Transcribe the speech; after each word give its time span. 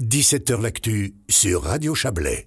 17h 0.00 0.62
L'actu 0.62 1.16
sur 1.28 1.64
Radio 1.64 1.92
Chablais. 1.92 2.46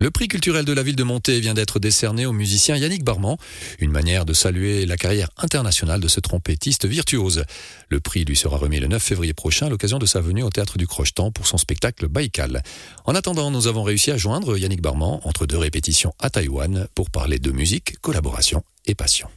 Le 0.00 0.10
prix 0.10 0.28
culturel 0.28 0.66
de 0.66 0.72
la 0.74 0.82
ville 0.82 0.96
de 0.96 1.02
Monté 1.02 1.40
vient 1.40 1.54
d'être 1.54 1.78
décerné 1.78 2.26
au 2.26 2.32
musicien 2.32 2.76
Yannick 2.76 3.04
Barman, 3.04 3.38
une 3.78 3.90
manière 3.90 4.26
de 4.26 4.34
saluer 4.34 4.84
la 4.84 4.98
carrière 4.98 5.30
internationale 5.38 6.02
de 6.02 6.08
ce 6.08 6.20
trompettiste 6.20 6.84
virtuose. 6.84 7.44
Le 7.88 8.00
prix 8.00 8.26
lui 8.26 8.36
sera 8.36 8.58
remis 8.58 8.80
le 8.80 8.88
9 8.88 9.02
février 9.02 9.32
prochain 9.32 9.68
à 9.68 9.70
l'occasion 9.70 9.98
de 9.98 10.04
sa 10.04 10.20
venue 10.20 10.42
au 10.42 10.50
théâtre 10.50 10.76
du 10.76 10.86
Crochetan 10.86 11.30
pour 11.30 11.46
son 11.46 11.56
spectacle 11.56 12.06
Baïkal. 12.06 12.62
En 13.06 13.14
attendant, 13.14 13.50
nous 13.50 13.66
avons 13.66 13.82
réussi 13.82 14.10
à 14.10 14.18
joindre 14.18 14.58
Yannick 14.58 14.82
Barman 14.82 15.20
entre 15.24 15.46
deux 15.46 15.56
répétitions 15.56 16.12
à 16.18 16.28
Taïwan 16.28 16.86
pour 16.94 17.08
parler 17.08 17.38
de 17.38 17.50
musique, 17.50 17.98
collaboration 18.02 18.62
et 18.84 18.94
passion. 18.94 19.30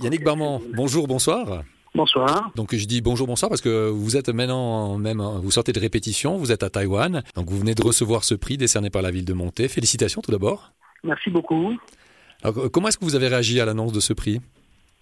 Yannick 0.00 0.24
Barman, 0.24 0.60
bonjour, 0.74 1.06
bonsoir. 1.06 1.62
Bonsoir. 1.94 2.52
Donc 2.54 2.74
je 2.74 2.84
dis 2.84 3.00
bonjour, 3.00 3.26
bonsoir 3.26 3.48
parce 3.48 3.60
que 3.60 3.88
vous 3.88 4.16
êtes 4.16 4.28
maintenant 4.28 4.96
même, 4.96 5.20
vous 5.20 5.50
sortez 5.50 5.72
de 5.72 5.80
répétition, 5.80 6.36
vous 6.36 6.52
êtes 6.52 6.62
à 6.62 6.70
Taïwan, 6.70 7.22
donc 7.34 7.50
vous 7.50 7.58
venez 7.58 7.74
de 7.74 7.82
recevoir 7.82 8.22
ce 8.22 8.34
prix 8.34 8.56
décerné 8.56 8.90
par 8.90 9.02
la 9.02 9.10
ville 9.10 9.24
de 9.24 9.32
Monté. 9.32 9.66
Félicitations 9.66 10.22
tout 10.22 10.30
d'abord. 10.30 10.72
Merci 11.02 11.30
beaucoup. 11.30 11.76
Alors, 12.42 12.70
comment 12.70 12.88
est-ce 12.88 12.98
que 12.98 13.04
vous 13.04 13.16
avez 13.16 13.28
réagi 13.28 13.60
à 13.60 13.64
l'annonce 13.64 13.92
de 13.92 14.00
ce 14.00 14.12
prix? 14.12 14.40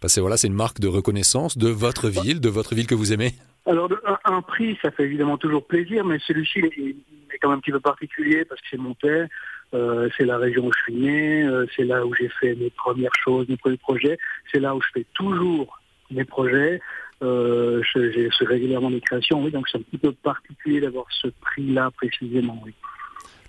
Parce 0.00 0.14
que 0.14 0.20
voilà, 0.20 0.36
c'est 0.36 0.46
une 0.46 0.54
marque 0.54 0.80
de 0.80 0.88
reconnaissance 0.88 1.58
de 1.58 1.68
votre 1.68 2.08
ville, 2.08 2.40
de 2.40 2.48
votre 2.48 2.74
ville 2.74 2.86
que 2.86 2.94
vous 2.94 3.12
aimez. 3.12 3.34
Alors 3.66 3.90
un, 4.24 4.40
prix, 4.40 4.78
ça 4.80 4.90
fait 4.90 5.04
évidemment 5.04 5.36
toujours 5.36 5.66
plaisir, 5.66 6.04
mais 6.04 6.18
celui-ci 6.26 6.60
est, 6.60 6.96
quand 7.40 7.50
même 7.50 7.58
un 7.58 7.60
petit 7.60 7.72
peu 7.72 7.80
particulier 7.80 8.44
parce 8.44 8.60
que 8.60 8.66
c'est 8.70 8.78
Monté. 8.78 9.26
Euh, 9.74 10.08
c'est 10.16 10.24
la 10.24 10.38
région 10.38 10.64
où 10.64 10.72
je 10.72 10.82
suis 10.84 10.94
né, 10.94 11.42
euh, 11.42 11.66
c'est 11.76 11.84
là 11.84 12.06
où 12.06 12.14
j'ai 12.14 12.30
fait 12.40 12.54
mes 12.54 12.70
premières 12.70 13.14
choses, 13.22 13.46
mes 13.50 13.58
premiers 13.58 13.76
projets, 13.76 14.16
c'est 14.50 14.60
là 14.60 14.74
où 14.74 14.80
je 14.80 14.88
fais 14.94 15.04
toujours 15.12 15.77
mes 16.10 16.24
projets. 16.24 16.80
Euh, 17.22 17.82
j'ai 17.94 18.28
régulièrement 18.40 18.90
des 18.90 19.00
créations, 19.00 19.42
oui, 19.42 19.50
donc 19.50 19.68
c'est 19.68 19.78
un 19.78 19.82
petit 19.82 19.98
peu 19.98 20.12
particulier 20.12 20.80
d'avoir 20.80 21.06
ce 21.10 21.28
prix-là 21.40 21.90
précisément, 21.96 22.62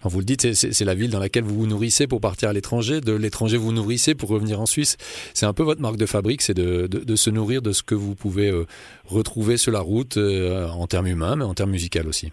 vous 0.08 0.20
le 0.20 0.26
dites, 0.26 0.54
c'est 0.54 0.86
la 0.86 0.96
ville 0.96 1.12
dans 1.12 1.20
laquelle 1.20 1.44
vous 1.44 1.56
vous 1.56 1.68
nourrissez 1.68 2.08
pour 2.08 2.22
partir 2.22 2.48
à 2.48 2.54
l'étranger, 2.54 3.02
de 3.02 3.12
l'étranger 3.12 3.58
vous 3.58 3.74
nourrissez 3.74 4.16
pour 4.16 4.30
revenir 4.30 4.62
en 4.62 4.66
Suisse. 4.66 4.96
C'est 5.34 5.46
un 5.46 5.52
peu 5.52 5.64
votre 5.64 5.82
marque 5.82 5.98
de 5.98 6.06
fabrique, 6.06 6.42
c'est 6.42 6.54
de, 6.54 6.88
de, 6.88 7.16
se 7.18 7.30
nourrir 7.30 7.62
de 7.62 7.74
ce 7.74 7.84
que 7.84 7.96
vous 7.96 8.16
pouvez 8.16 8.50
euh, 8.50 8.66
retrouver 9.04 9.58
sur 9.58 9.74
la 9.74 9.82
route 9.82 10.16
euh, 10.16 10.68
en 10.70 10.88
termes 10.88 11.08
humains, 11.08 11.36
mais 11.36 11.44
en 11.44 11.54
termes 11.54 11.72
musicaux 11.72 12.08
aussi. 12.08 12.32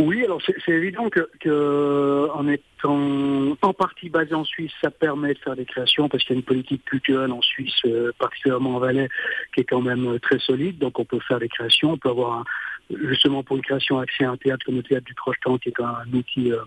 Oui, 0.00 0.24
alors 0.24 0.40
c'est 0.42 0.72
évident 0.72 1.10
que, 1.10 2.30
en 2.32 2.48
étant 2.48 3.54
en 3.60 3.74
partie 3.74 4.08
basé 4.08 4.32
en 4.32 4.44
Suisse, 4.44 4.72
ça 4.80 4.90
permet 4.90 5.34
de 5.34 5.38
faire 5.38 5.54
des 5.54 5.66
créations 5.66 6.08
parce 6.08 6.24
qu'il 6.24 6.36
y 6.36 6.38
a 6.38 6.40
une 6.40 6.44
politique 6.44 6.82
culturelle 6.86 7.30
en 7.30 7.42
Suisse, 7.42 7.74
euh, 7.84 8.10
particulièrement 8.18 8.76
en 8.76 8.78
Valais, 8.78 9.10
qui 9.54 9.60
est 9.60 9.64
quand 9.64 9.82
même 9.82 10.14
euh, 10.14 10.18
très 10.18 10.38
solide. 10.38 10.78
Donc 10.78 10.98
on 10.98 11.04
peut 11.04 11.20
faire 11.28 11.38
des 11.38 11.50
créations, 11.50 11.92
on 11.92 11.98
peut 11.98 12.08
avoir 12.08 12.44
justement 12.88 13.42
pour 13.42 13.56
une 13.56 13.62
création 13.62 13.98
accès 13.98 14.24
à 14.24 14.30
un 14.30 14.38
théâtre 14.38 14.64
comme 14.64 14.76
le 14.76 14.82
théâtre 14.82 15.04
du 15.04 15.14
Crochetan, 15.14 15.58
qui 15.58 15.68
est 15.68 15.80
un, 15.80 16.10
outil 16.14 16.50
euh, 16.50 16.60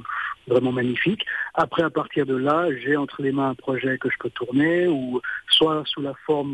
vraiment 0.45 0.71
magnifique. 0.71 1.25
Après, 1.55 1.81
à 1.81 1.89
partir 1.89 2.27
de 2.27 2.35
là, 2.35 2.67
j'ai 2.85 2.95
entre 2.95 3.23
les 3.23 3.31
mains 3.31 3.49
un 3.49 3.55
projet 3.55 3.97
que 3.97 4.11
je 4.11 4.17
peux 4.19 4.29
tourner, 4.29 4.87
ou 4.87 5.19
soit 5.49 5.81
sous 5.87 6.03
la 6.03 6.13
forme 6.27 6.53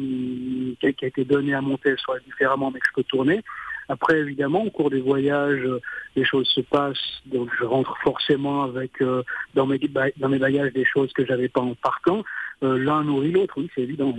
qui 0.79 0.85
a 0.85 1.07
été 1.07 1.25
donnée 1.25 1.53
à 1.53 1.59
monter, 1.59 1.95
soit 1.97 2.19
différemment, 2.19 2.71
mais 2.71 2.79
que 2.79 2.87
je 2.87 2.93
peux 2.93 3.03
tourner. 3.03 3.43
Après, 3.89 4.19
évidemment, 4.19 4.63
au 4.63 4.69
cours 4.69 4.91
des 4.91 5.01
voyages, 5.01 5.63
euh, 5.65 5.81
les 6.15 6.23
choses 6.23 6.47
se 6.47 6.61
passent. 6.61 6.97
Donc, 7.25 7.49
je 7.59 7.65
rentre 7.65 7.97
forcément 8.03 8.63
avec 8.63 9.01
euh, 9.01 9.23
dans 9.55 9.65
mes 9.65 9.79
dans 10.17 10.29
bagages 10.29 10.71
des 10.73 10.85
choses 10.85 11.11
que 11.11 11.25
j'avais 11.25 11.49
pas 11.49 11.61
en 11.61 11.73
partant. 11.73 12.23
Euh, 12.63 12.77
l'un 12.77 13.03
nourrit 13.03 13.31
l'autre, 13.31 13.55
oui, 13.57 13.67
c'est 13.73 13.81
évident. 13.81 14.15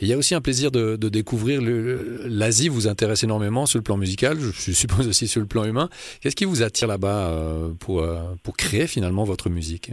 il 0.00 0.08
y 0.08 0.12
a 0.12 0.18
aussi 0.18 0.34
un 0.34 0.40
plaisir 0.40 0.72
de, 0.72 0.96
découvrir 0.96 1.60
l'Asie. 1.62 2.68
Vous 2.68 2.88
intéresse 2.88 3.22
énormément 3.22 3.64
sur 3.64 3.78
le 3.78 3.84
plan 3.84 3.96
musical, 3.96 4.38
je 4.40 4.72
suppose 4.72 5.06
aussi 5.06 5.28
sur 5.28 5.40
le 5.40 5.46
plan 5.46 5.64
humain. 5.64 5.88
Qu'est-ce 6.20 6.36
qui 6.36 6.44
vous 6.44 6.64
attire 6.64 6.88
là-bas 6.88 7.32
pour, 7.78 8.04
pour 8.42 8.56
créer 8.56 8.88
finalement 8.88 9.22
votre 9.22 9.50
musique? 9.50 9.92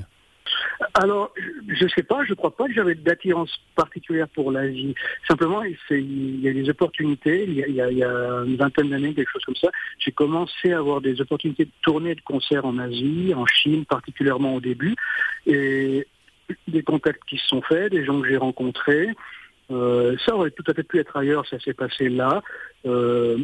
Alors, 0.94 1.34
je 1.68 1.84
ne 1.84 1.90
sais 1.90 2.04
pas, 2.04 2.24
je 2.26 2.32
ne 2.32 2.36
crois 2.36 2.56
pas 2.56 2.68
que 2.68 2.74
j'avais 2.74 2.96
d'attirance 2.96 3.52
particulière 3.76 4.28
pour 4.28 4.52
l'Asie. 4.52 4.94
Simplement, 5.28 5.64
il 5.64 6.42
y 6.42 6.50
a 6.50 6.54
des 6.54 6.70
opportunités. 6.70 7.46
Il 7.48 7.54
y 7.54 7.82
a, 7.82 7.88
une 8.46 8.58
vingtaine 8.58 8.90
d'années, 8.90 9.14
quelque 9.14 9.32
chose 9.32 9.46
comme 9.46 9.56
ça, 9.56 9.70
j'ai 10.00 10.12
commencé 10.12 10.74
à 10.74 10.80
avoir 10.80 11.02
des 11.02 11.22
opportunités 11.22 11.66
de 11.66 11.72
tourner 11.82 12.16
de 12.16 12.22
concerts 12.22 12.66
en 12.66 12.78
Asie, 12.78 13.34
en 13.36 13.46
Chine 13.46 13.86
particulièrement 13.86 14.56
au 14.56 14.62
début, 14.62 14.96
et 15.46 16.08
des 16.68 16.84
contacts 16.84 17.24
qui 17.26 17.38
se 17.38 17.48
sont 17.48 17.62
faits, 17.62 17.92
des 17.92 18.04
gens 18.04 18.20
que 18.22 18.28
j'ai 18.28 18.38
rencontrés. 18.38 19.10
Euh, 19.72 20.18
ça 20.26 20.36
aurait 20.36 20.52
tout 20.52 20.64
à 20.68 20.74
fait 20.74 20.84
pu 20.84 21.00
être 21.00 21.16
ailleurs, 21.16 21.48
ça 21.48 21.60
s'est 21.60 21.74
passé 21.74 22.10
là. 22.10 22.42
Euh, 22.86 23.38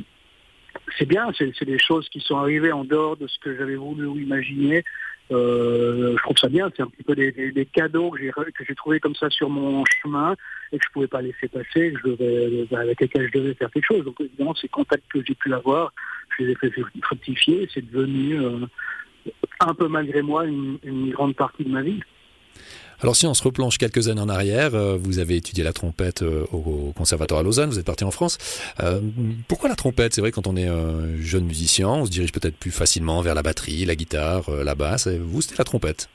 c'est 0.97 1.05
bien, 1.05 1.31
c'est 1.37 1.65
des 1.65 1.79
choses 1.79 2.07
qui 2.09 2.19
sont 2.19 2.37
arrivées 2.37 2.71
en 2.71 2.83
dehors 2.83 3.17
de 3.17 3.27
ce 3.27 3.39
que 3.39 3.55
j'avais 3.55 3.75
voulu 3.75 4.21
imaginer. 4.21 4.83
Euh, 5.31 6.15
je 6.17 6.23
trouve 6.23 6.37
ça 6.37 6.47
bien, 6.47 6.71
c'est 6.75 6.83
un 6.83 6.87
petit 6.87 7.03
peu 7.03 7.15
des, 7.15 7.67
cadeaux 7.73 8.11
que 8.11 8.19
j'ai 8.19 8.31
que 8.31 8.63
j'ai 8.65 8.75
trouvé 8.75 8.99
comme 8.99 9.15
ça 9.15 9.29
sur 9.29 9.49
mon 9.49 9.83
chemin 9.85 10.35
et 10.71 10.77
que 10.77 10.85
je 10.85 10.91
pouvais 10.93 11.07
pas 11.07 11.21
laisser 11.21 11.47
passer, 11.49 11.93
je 11.93 12.09
devais, 12.09 12.67
avec 12.75 13.01
lesquels 13.01 13.29
je 13.33 13.39
devais 13.39 13.53
faire 13.53 13.69
quelque 13.71 13.85
chose. 13.85 14.05
Donc 14.05 14.21
évidemment, 14.21 14.55
ces 14.55 14.69
contacts 14.69 15.07
que 15.11 15.19
j'ai 15.25 15.35
pu 15.35 15.53
avoir, 15.53 15.93
je 16.37 16.45
les 16.45 16.51
ai 16.51 16.55
fait 16.55 16.71
fructifier, 17.01 17.67
c'est 17.73 17.85
devenu 17.85 18.39
euh, 18.39 18.65
un 19.59 19.73
peu 19.73 19.87
malgré 19.87 20.21
moi 20.21 20.45
une 20.45 21.11
grande 21.11 21.35
partie 21.35 21.65
de 21.65 21.71
ma 21.71 21.81
vie. 21.81 21.99
Alors 23.01 23.15
si 23.15 23.27
on 23.27 23.33
se 23.35 23.43
replonge 23.43 23.77
quelques 23.77 24.07
années 24.07 24.21
en 24.21 24.29
arrière, 24.29 24.73
euh, 24.73 24.97
vous 24.99 25.19
avez 25.19 25.35
étudié 25.35 25.63
la 25.63 25.71
trompette 25.71 26.23
euh, 26.23 26.45
au 26.51 26.93
Conservatoire 26.95 27.41
à 27.41 27.43
Lausanne, 27.43 27.69
vous 27.69 27.77
êtes 27.77 27.85
parti 27.85 28.03
en 28.03 28.11
France. 28.11 28.39
Euh, 28.81 29.01
pourquoi 29.47 29.69
la 29.69 29.75
trompette? 29.75 30.15
C'est 30.15 30.21
vrai 30.21 30.31
quand 30.31 30.47
on 30.47 30.55
est 30.55 30.67
jeune 31.19 31.45
musicien, 31.45 31.89
on 31.89 32.05
se 32.05 32.11
dirige 32.11 32.31
peut-être 32.31 32.57
plus 32.57 32.71
facilement 32.71 33.21
vers 33.21 33.35
la 33.35 33.43
batterie, 33.43 33.85
la 33.85 33.95
guitare, 33.95 34.49
la 34.49 34.73
basse. 34.73 35.07
vous, 35.07 35.41
c'était 35.41 35.57
la 35.59 35.63
trompette? 35.63 36.09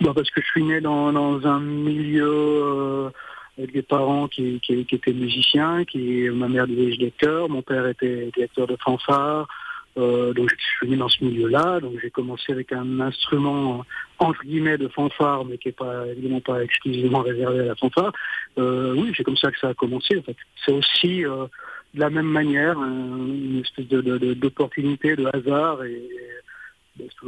Bah 0.00 0.12
Parce 0.14 0.30
que 0.30 0.40
je 0.40 0.46
suis 0.46 0.62
né 0.62 0.80
dans, 0.80 1.46
un 1.46 1.60
milieu 1.60 3.10
avec 3.58 3.72
des 3.72 3.82
parents 3.82 4.28
qui, 4.28 4.60
étaient 4.68 5.12
musiciens, 5.12 5.84
qui 5.84 6.28
ma 6.30 6.48
mère 6.48 6.66
dirige 6.66 6.98
des 6.98 7.10
chœurs, 7.10 7.48
mon 7.48 7.62
père 7.62 7.86
était 7.88 8.30
directeur 8.34 8.66
de 8.66 8.76
fanfare. 8.84 9.48
Euh, 9.96 10.32
donc 10.32 10.50
je 10.50 10.56
suis 10.56 10.86
venu 10.86 10.96
dans 10.96 11.08
ce 11.08 11.24
milieu-là, 11.24 11.78
donc 11.80 11.92
j'ai 12.02 12.10
commencé 12.10 12.52
avec 12.52 12.72
un 12.72 13.00
instrument 13.00 13.84
entre 14.18 14.42
guillemets 14.42 14.78
de 14.78 14.88
fanfare, 14.88 15.44
mais 15.44 15.56
qui 15.58 15.68
n'est 15.68 15.72
pas 15.72 16.06
évidemment 16.08 16.40
pas 16.40 16.62
exclusivement 16.62 17.20
réservé 17.20 17.60
à 17.60 17.64
la 17.66 17.74
fanfare. 17.76 18.12
Euh, 18.58 18.94
oui, 18.96 19.12
c'est 19.16 19.22
comme 19.22 19.36
ça 19.36 19.52
que 19.52 19.58
ça 19.58 19.68
a 19.68 19.74
commencé. 19.74 20.18
En 20.18 20.22
fait, 20.22 20.36
c'est 20.64 20.72
aussi 20.72 21.24
euh, 21.24 21.46
de 21.94 22.00
la 22.00 22.10
même 22.10 22.26
manière 22.26 22.76
une 22.82 23.62
espèce 23.64 23.86
d'opportunité, 23.86 25.14
de, 25.14 25.26
hasard 25.32 25.84
et, 25.84 25.92
et 25.92 26.30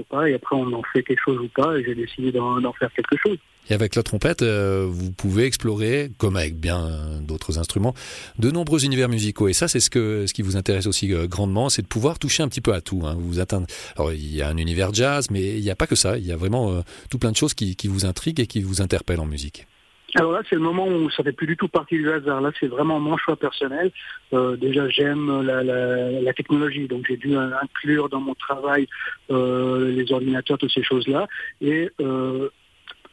pareil. 0.08 0.34
Après, 0.34 0.56
on 0.56 0.72
en 0.72 0.82
fait 0.92 1.02
quelque 1.02 1.22
chose 1.24 1.38
ou 1.38 1.48
pas, 1.48 1.76
et 1.76 1.84
j'ai 1.84 1.94
décidé 1.94 2.32
d'en 2.32 2.72
faire 2.72 2.92
quelque 2.92 3.16
chose. 3.16 3.38
Et 3.68 3.74
avec 3.74 3.96
la 3.96 4.02
trompette, 4.02 4.42
euh, 4.42 4.86
vous 4.88 5.10
pouvez 5.10 5.44
explorer, 5.44 6.10
comme 6.18 6.36
avec 6.36 6.56
bien 6.56 7.20
d'autres 7.20 7.58
instruments, 7.58 7.94
de 8.38 8.50
nombreux 8.50 8.84
univers 8.84 9.08
musicaux. 9.08 9.48
Et 9.48 9.52
ça, 9.52 9.66
c'est 9.66 9.80
ce, 9.80 10.24
ce 10.26 10.32
qui 10.32 10.42
vous 10.42 10.56
intéresse 10.56 10.86
aussi 10.86 11.12
euh, 11.12 11.26
grandement, 11.26 11.68
c'est 11.68 11.82
de 11.82 11.88
pouvoir 11.88 12.18
toucher 12.18 12.44
un 12.44 12.48
petit 12.48 12.60
peu 12.60 12.74
à 12.74 12.80
tout. 12.80 13.02
Hein. 13.04 13.16
Vous 13.18 13.40
atteindre... 13.40 13.66
Alors, 13.96 14.12
il 14.12 14.34
y 14.34 14.40
a 14.40 14.48
un 14.48 14.56
univers 14.56 14.94
jazz, 14.94 15.30
mais 15.30 15.56
il 15.56 15.62
n'y 15.62 15.70
a 15.70 15.76
pas 15.76 15.88
que 15.88 15.96
ça. 15.96 16.16
Il 16.16 16.24
y 16.24 16.32
a 16.32 16.36
vraiment 16.36 16.72
euh, 16.72 16.82
tout 17.10 17.18
plein 17.18 17.32
de 17.32 17.36
choses 17.36 17.54
qui, 17.54 17.74
qui 17.74 17.88
vous 17.88 18.06
intriguent 18.06 18.40
et 18.40 18.46
qui 18.46 18.62
vous 18.62 18.82
interpellent 18.82 19.20
en 19.20 19.26
musique. 19.26 19.66
Alors 20.14 20.32
là, 20.32 20.42
c'est 20.48 20.54
le 20.54 20.62
moment 20.62 20.86
où 20.86 21.10
ça 21.10 21.22
fait 21.22 21.32
plus 21.32 21.46
du 21.46 21.56
tout 21.56 21.68
partie 21.68 21.96
du 21.96 22.10
hasard. 22.10 22.40
Là, 22.40 22.50
c'est 22.58 22.68
vraiment 22.68 23.00
mon 23.00 23.16
choix 23.16 23.36
personnel. 23.36 23.90
déjà, 24.32 24.88
j'aime 24.88 25.42
la, 25.42 25.62
la, 25.62 26.32
technologie, 26.32 26.86
donc 26.86 27.04
j'ai 27.08 27.16
dû 27.16 27.36
inclure 27.36 28.08
dans 28.08 28.20
mon 28.20 28.34
travail 28.34 28.86
les 29.28 30.12
ordinateurs, 30.12 30.58
toutes 30.58 30.72
ces 30.72 30.84
choses-là. 30.84 31.26
Et 31.60 31.90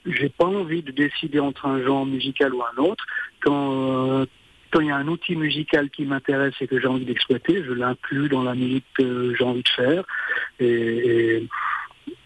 j'ai 0.06 0.30
pas 0.30 0.46
envie 0.46 0.82
de 0.82 0.92
décider 0.92 1.40
entre 1.40 1.66
un 1.66 1.82
genre 1.82 2.06
musical 2.06 2.54
ou 2.54 2.62
un 2.64 2.82
autre. 2.82 3.06
Quand 3.42 4.22
euh, 4.22 4.26
quand 4.72 4.80
il 4.80 4.88
y 4.88 4.92
a 4.92 4.96
un 4.96 5.08
outil 5.08 5.36
musical 5.36 5.92
qui 5.92 6.04
m'intéresse 6.04 6.56
et 6.60 6.66
que 6.66 6.80
j'ai 6.80 6.88
envie 6.88 7.06
d'exploiter, 7.06 7.64
je 7.64 7.74
l'inclus 7.74 8.28
dans 8.28 8.42
la 8.42 8.56
musique 8.56 8.86
que 8.98 9.36
j'ai 9.38 9.44
envie 9.44 9.62
de 9.62 9.70
faire. 9.70 10.04
Et, 10.60 11.48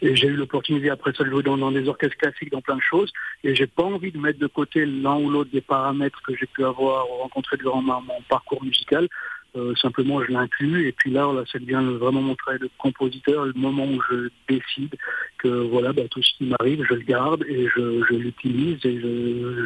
j'ai 0.02 0.28
eu 0.28 0.36
l'opportunité 0.36 0.90
après 0.90 1.14
ça 1.14 1.24
de 1.24 1.30
jouer 1.30 1.44
dans, 1.44 1.72
des 1.72 1.88
orchestres 1.88 2.18
classiques, 2.18 2.52
dans 2.52 2.62
plein 2.62 2.76
de 2.76 2.82
choses. 2.82 3.12
Et 3.44 3.56
j'ai 3.56 3.68
pas 3.68 3.84
envie 3.84 4.12
de 4.12 4.20
mettre 4.20 4.40
de 4.40 4.48
côté 4.48 4.86
l'un 4.86 5.18
ou 5.18 5.30
l'autre 5.30 5.50
des 5.52 5.62
paramètres 5.62 6.22
que 6.22 6.36
j'ai 6.36 6.46
pu 6.46 6.64
avoir 6.64 7.06
rencontrés 7.08 7.58
durant 7.58 7.82
mon 7.82 8.22
parcours 8.30 8.64
musical. 8.64 9.08
Euh, 9.56 9.74
simplement, 9.76 10.24
je 10.24 10.32
l'inclus. 10.32 10.88
Et 10.88 10.92
puis 10.92 11.10
là, 11.10 11.32
là, 11.34 11.44
ça 11.52 11.58
devient 11.58 11.84
vraiment 11.98 12.22
mon 12.22 12.36
travail 12.36 12.60
de 12.60 12.70
compositeur, 12.78 13.46
le 13.46 13.54
moment 13.54 13.86
où 13.86 14.02
je 14.10 14.30
décide 14.48 14.96
que 15.38 15.48
voilà, 15.48 15.94
bah, 15.94 16.04
tout 16.12 16.22
ce 16.22 16.38
qui 16.38 16.46
m'arrive, 16.46 16.84
je 16.88 16.94
le 16.94 17.02
garde 17.02 17.44
et 17.48 17.68
je, 17.76 18.14
l'utilise 18.14 18.86
et 18.86 19.02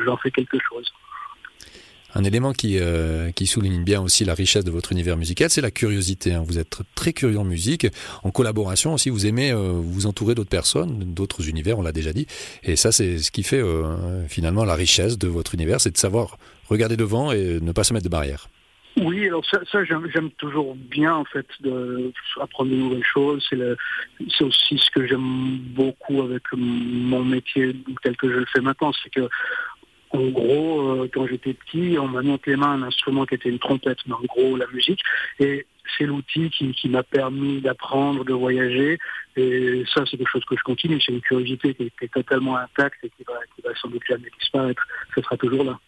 j'en 0.06 0.18
fais 0.18 0.32
quelque 0.32 0.58
chose. 0.70 0.92
Un 2.14 2.24
élément 2.24 2.54
qui, 2.54 2.78
euh, 2.80 3.32
qui 3.32 3.48
souligne 3.48 3.84
bien 3.84 4.02
aussi 4.02 4.26
la 4.26 4.34
richesse 4.34 4.66
de 4.66 4.72
votre 4.72 4.92
univers 4.92 5.18
musical, 5.18 5.50
c'est 5.50 5.62
la 5.62 5.72
curiosité. 5.72 6.34
Hein. 6.34 6.44
Vous 6.46 6.60
êtes 6.60 6.82
très 6.96 7.14
curieux 7.14 7.40
en 7.40 7.46
musique, 7.46 7.88
en 8.24 8.32
collaboration 8.32 8.94
aussi. 8.94 9.10
Vous 9.10 9.26
aimez 9.26 9.52
euh, 9.52 9.72
vous 9.74 10.06
entourer 10.06 10.36
d'autres 10.36 10.50
personnes, 10.50 11.14
d'autres 11.14 11.48
univers, 11.48 11.80
on 11.80 11.82
l'a 11.82 11.92
déjà 11.92 12.14
dit. 12.14 12.28
Et 12.64 12.76
ça, 12.76 12.92
c'est 12.92 13.18
ce 13.20 13.32
qui 13.32 13.44
fait 13.44 13.62
finalement 14.28 14.66
la 14.66 14.76
richesse 14.76 15.18
de 15.18 15.28
votre 15.28 15.54
univers, 15.56 15.80
c'est 15.80 15.92
de 15.92 15.98
savoir 15.98 16.38
regarder 16.70 16.98
devant 16.98 17.32
et 17.32 17.60
ne 17.62 17.72
pas 17.72 17.84
se 17.84 17.94
mettre 17.94 18.06
de 18.06 18.10
barrières. 18.10 18.48
Oui, 18.98 19.26
alors 19.26 19.46
ça, 19.46 19.60
ça 19.72 19.86
j'aime 19.86 20.32
toujours 20.32 20.76
bien 20.76 21.16
en 21.16 21.24
fait 21.24 21.48
de 21.62 22.12
apprendre 22.42 22.72
de 22.72 22.76
nouvelles 22.76 23.06
choses. 23.06 23.46
C'est 23.50 24.44
aussi 24.44 24.78
ce 24.78 24.92
que 24.92 25.08
j'aime 25.08 25.60
beaucoup 25.60 26.22
avec 26.22 26.44
mon 26.54 27.24
métier 27.24 27.74
tel 28.04 28.18
que 28.18 28.30
je 28.30 28.40
le 28.40 28.46
fais 28.54 28.60
maintenant, 28.60 28.92
c'est 29.02 29.10
que 29.10 29.30
en 30.14 30.28
gros, 30.28 30.82
euh, 30.82 31.10
quand 31.14 31.26
j'étais 31.28 31.54
petit, 31.54 31.98
on 31.98 32.08
m'a 32.08 32.22
mis 32.22 32.32
entre 32.32 32.50
les 32.50 32.58
mains 32.58 32.72
un 32.72 32.84
instrument 32.84 33.26
qui 33.26 33.36
était 33.36 33.50
une 33.50 33.60
trompette, 33.60 34.00
mais 34.08 34.14
en 34.14 34.24
gros 34.24 34.58
la 34.58 34.68
musique. 34.68 35.00
Et 35.40 35.66
c'est 35.98 36.06
l'outil 36.06 36.50
qui, 36.50 36.90
m'a 36.90 37.04
permis 37.04 37.62
d'apprendre, 37.62 38.26
de 38.26 38.34
voyager. 38.34 38.98
Et 39.36 39.84
ça, 39.94 40.04
c'est 40.10 40.18
quelque 40.18 40.30
chose 40.30 40.46
que 40.46 40.56
je 40.58 40.64
continue. 40.64 41.02
C'est 41.02 41.14
une 41.14 41.22
curiosité 41.22 41.74
qui 41.74 41.92
est, 42.02 42.14
totalement 42.14 42.58
intacte 42.58 43.04
et 43.04 43.10
qui 43.10 43.24
va, 43.26 43.74
sans 43.82 43.90
doute 43.90 44.02
jamais 44.08 44.30
disparaître. 44.40 44.86
Ce 45.16 45.22
sera 45.22 45.38
toujours 45.38 45.64
là. 45.64 45.80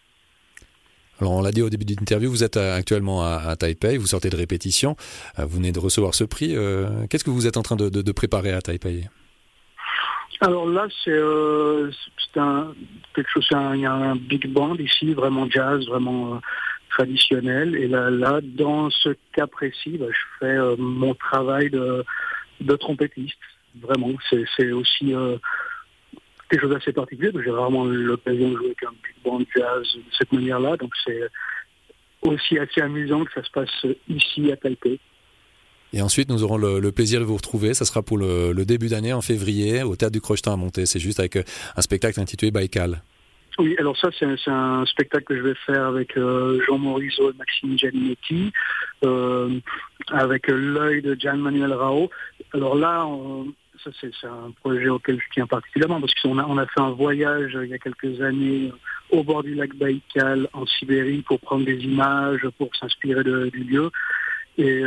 Alors 1.20 1.32
on 1.34 1.42
l'a 1.42 1.52
dit 1.52 1.62
au 1.62 1.70
début 1.70 1.84
de 1.84 1.94
l'interview, 1.94 2.28
vous 2.28 2.42
êtes 2.42 2.56
euh, 2.56 2.76
actuellement 2.76 3.22
à, 3.22 3.54
Taipei, 3.54 3.98
vous 3.98 4.08
sortez 4.08 4.30
de 4.30 4.36
répétition, 4.36 4.96
euh, 5.38 5.44
vous 5.44 5.58
venez 5.58 5.70
de 5.70 5.78
recevoir 5.78 6.12
ce 6.12 6.24
prix. 6.24 6.56
Qu'est-ce 7.08 7.22
que 7.22 7.30
vous 7.30 7.46
êtes 7.46 7.56
en 7.56 7.62
train 7.62 7.76
de, 7.76 8.12
préparer 8.12 8.52
à 8.52 8.60
Taipei? 8.60 9.08
Alors 10.44 10.66
là, 10.66 10.86
c'est 11.04 12.38
un, 12.38 12.74
quelque 13.14 13.30
chose, 13.30 13.46
il 13.74 13.80
y 13.80 13.86
a 13.86 13.92
un 13.92 14.16
big 14.16 14.46
band 14.48 14.76
ici, 14.76 15.14
vraiment 15.14 15.48
jazz, 15.48 15.86
vraiment 15.86 16.40
traditionnel. 16.90 17.74
Et 17.76 17.88
là, 17.88 18.40
dans 18.42 18.90
ce 18.90 19.10
cas 19.32 19.46
précis, 19.46 19.98
bah, 19.98 20.06
je 20.10 20.38
fais 20.38 20.76
mon 20.78 21.14
travail 21.14 21.70
de, 21.70 22.04
de 22.60 22.76
trompettiste. 22.76 23.38
Vraiment, 23.80 24.12
c'est 24.30 24.72
aussi 24.72 25.14
quelque 26.48 26.60
chose 26.60 26.70
d'assez 26.70 26.92
particulier, 26.92 27.32
j'ai 27.42 27.50
rarement 27.50 27.84
l'occasion 27.84 28.50
de 28.50 28.56
jouer 28.56 28.66
avec 28.66 28.82
un 28.84 28.92
big 28.92 29.16
band 29.24 29.40
jazz 29.56 29.82
de 29.96 30.02
cette 30.16 30.32
manière-là, 30.32 30.76
donc 30.76 30.92
c'est 31.04 31.22
aussi 32.22 32.58
assez 32.58 32.80
amusant 32.80 33.24
que 33.24 33.32
ça 33.32 33.42
se 33.42 33.50
passe 33.50 33.86
ici 34.08 34.52
à 34.52 34.56
Taipei. 34.56 35.00
Et 35.94 36.02
ensuite, 36.02 36.28
nous 36.28 36.42
aurons 36.42 36.56
le, 36.56 36.90
plaisir 36.90 37.20
de 37.20 37.24
vous 37.24 37.36
retrouver. 37.36 37.72
Ça 37.72 37.84
sera 37.84 38.02
pour 38.02 38.18
le, 38.18 38.52
début 38.64 38.88
d'année 38.88 39.12
en 39.12 39.22
février 39.22 39.84
au 39.84 39.94
Théâtre 39.94 40.12
du 40.12 40.20
Crochetin 40.20 40.52
à 40.52 40.56
Monter. 40.56 40.86
C'est 40.86 40.98
juste 40.98 41.20
avec 41.20 41.36
euh, 41.36 41.44
un 41.76 41.82
spectacle 41.82 42.20
intitulé 42.20 42.50
Baïkal. 42.50 43.00
Oui, 43.58 43.76
alors 43.78 43.96
ça, 43.96 44.08
c'est 44.18 44.26
un, 44.48 44.84
spectacle 44.86 45.24
que 45.24 45.36
je 45.36 45.42
vais 45.42 45.54
faire 45.64 45.84
avec 45.84 46.16
euh, 46.16 46.60
Jean 46.66 46.78
Morisot 46.78 47.30
et 47.30 47.34
Maxime 47.38 47.78
Gianninetti, 47.78 48.50
euh, 49.04 49.60
avec 50.10 50.48
l'œil 50.48 51.00
de 51.00 51.16
Gian 51.16 51.36
Manuel 51.36 51.72
Rao. 51.72 52.10
Alors 52.52 52.74
là, 52.74 53.06
ça 53.84 53.90
c'est 54.00 54.10
un 54.26 54.50
projet 54.62 54.88
auquel 54.88 55.20
je 55.20 55.26
tiens 55.32 55.46
particulièrement 55.46 56.00
parce 56.00 56.14
qu'on 56.14 56.38
a, 56.38 56.46
on 56.46 56.58
a 56.58 56.66
fait 56.66 56.80
un 56.80 56.90
voyage 56.90 57.56
il 57.62 57.68
y 57.68 57.74
a 57.74 57.78
quelques 57.78 58.20
années 58.20 58.72
au 59.10 59.22
bord 59.22 59.44
du 59.44 59.54
lac 59.54 59.72
Baïkal 59.76 60.48
en 60.54 60.66
Sibérie 60.66 61.22
pour 61.22 61.38
prendre 61.38 61.64
des 61.64 61.84
images, 61.84 62.48
pour 62.58 62.74
s'inspirer 62.74 63.22
du 63.22 63.62
lieu. 63.62 63.92
Et 64.58 64.82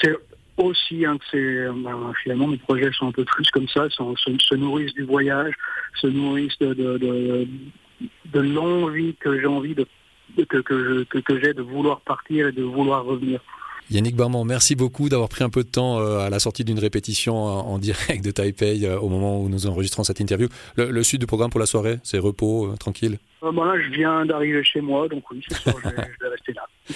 c'est 0.00 0.14
aussi 0.56 1.04
un 1.04 1.14
de 1.14 1.20
ces... 1.30 1.66
Ben, 1.82 2.12
finalement, 2.22 2.46
mes 2.46 2.58
projets 2.58 2.90
sont 2.92 3.08
un 3.08 3.12
peu 3.12 3.24
plus 3.24 3.50
comme 3.50 3.68
ça, 3.68 3.88
se, 3.90 4.54
nourrissent 4.54 4.94
du 4.94 5.04
voyage, 5.04 5.54
se 6.00 6.06
nourrissent 6.06 6.58
de, 6.58 6.74
de, 6.74 8.40
l'envie 8.40 9.14
que 9.16 9.40
j'ai 9.40 9.46
envie 9.46 9.74
de, 9.74 9.86
que, 10.44 10.58
que, 10.58 11.04
que 11.04 11.40
j'ai 11.40 11.54
de 11.54 11.62
vouloir 11.62 12.00
partir 12.00 12.48
et 12.48 12.52
de 12.52 12.62
vouloir 12.62 13.04
revenir. 13.04 13.40
Yannick 13.90 14.14
Barman, 14.14 14.44
merci 14.44 14.76
beaucoup 14.76 15.08
d'avoir 15.08 15.28
pris 15.28 15.42
un 15.42 15.50
peu 15.50 15.64
de 15.64 15.68
temps 15.68 15.98
euh, 15.98 16.20
à 16.20 16.30
la 16.30 16.38
sortie 16.38 16.64
d'une 16.64 16.78
répétition 16.78 17.34
en 17.34 17.76
direct 17.78 18.24
de 18.24 18.30
Taipei 18.30 18.86
euh, 18.86 19.00
au 19.00 19.08
moment 19.08 19.42
où 19.42 19.48
nous 19.48 19.66
enregistrons 19.66 20.04
cette 20.04 20.20
interview. 20.20 20.48
Le, 20.76 21.02
sud 21.02 21.18
du 21.18 21.26
programme 21.26 21.50
pour 21.50 21.58
la 21.58 21.66
soirée, 21.66 21.98
c'est 22.04 22.20
repos, 22.20 22.68
euh, 22.68 22.76
tranquille? 22.76 23.18
Là, 23.42 23.50
je 23.82 23.90
viens 23.90 24.24
d'arriver 24.26 24.62
chez 24.62 24.80
moi, 24.80 25.08
donc 25.08 25.28
oui, 25.32 25.42
je, 25.42 25.54
vais, 25.54 25.72
rester 25.72 25.96
là. 26.22 26.29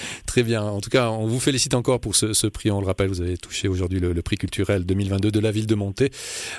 Très 0.26 0.42
bien. 0.42 0.62
En 0.62 0.80
tout 0.80 0.90
cas, 0.90 1.10
on 1.10 1.26
vous 1.26 1.40
félicite 1.40 1.74
encore 1.74 2.00
pour 2.00 2.16
ce, 2.16 2.46
prix. 2.46 2.70
On 2.70 2.80
le 2.80 2.86
rappelle, 2.86 3.08
vous 3.08 3.20
avez 3.20 3.36
touché 3.36 3.68
aujourd'hui 3.68 4.00
le, 4.00 4.22
prix 4.22 4.36
culturel 4.36 4.84
2022 4.84 5.30
de 5.30 5.40
la 5.40 5.50
ville 5.50 5.66
de 5.66 5.74
Monté. 5.74 6.10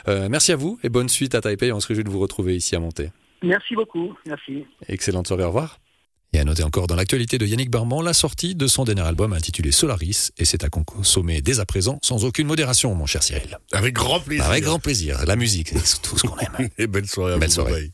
merci 0.08 0.52
à 0.52 0.56
vous 0.56 0.80
et 0.84 0.90
bonne 0.90 1.10
suite 1.10 1.36
à 1.36 1.42
Taipei. 1.42 1.72
On 1.72 1.80
se 1.80 1.88
réjouit 1.88 2.04
de 2.04 2.10
vous 2.10 2.20
retrouver 2.20 2.56
ici 2.56 2.76
à 2.76 2.80
Monté. 2.80 3.10
Merci 3.44 3.76
beaucoup. 3.76 4.14
Merci. 4.28 4.66
Excellente 4.88 5.28
soirée. 5.28 5.44
Au 5.44 5.48
revoir. 5.48 5.80
Et 6.36 6.40
à 6.40 6.44
noter 6.44 6.64
encore 6.64 6.88
dans 6.88 6.96
l'actualité 6.96 7.38
de 7.38 7.46
Yannick 7.46 7.70
Barman 7.70 8.04
la 8.04 8.12
sortie 8.12 8.56
de 8.56 8.68
son 8.68 8.84
dernier 8.84 9.04
album 9.04 9.32
intitulé 9.32 9.72
Solaris, 9.72 10.32
et 10.38 10.44
c'est 10.44 10.66
à 10.66 10.70
consommer 10.70 11.42
dès 11.42 11.62
à 11.62 11.66
présent 11.66 11.98
sans 12.02 12.26
aucune 12.26 12.46
modération, 12.46 12.94
mon 12.94 13.06
cher 13.06 13.24
Cyril. 13.24 13.58
Avec 13.72 13.94
grand 13.94 14.20
plaisir. 14.20 14.46
Avec 14.46 14.66
grand 14.66 14.80
plaisir. 14.80 15.26
La 15.26 15.38
musique, 15.38 15.70
c'est 15.70 16.02
tout 16.02 16.18
ce 16.18 16.24
qu'on 16.24 16.38
aime. 16.38 16.70
et 16.78 16.88
belle 16.88 17.08
soirée. 17.08 17.40
belle 17.40 17.52
soirée. 17.52 17.92